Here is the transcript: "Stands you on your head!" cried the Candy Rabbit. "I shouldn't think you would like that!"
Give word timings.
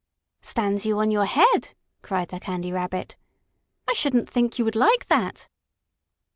"Stands 0.41 0.83
you 0.83 0.97
on 0.97 1.11
your 1.11 1.25
head!" 1.25 1.75
cried 2.01 2.29
the 2.29 2.39
Candy 2.39 2.71
Rabbit. 2.71 3.17
"I 3.87 3.93
shouldn't 3.93 4.27
think 4.27 4.57
you 4.57 4.65
would 4.65 4.75
like 4.75 5.05
that!" 5.09 5.47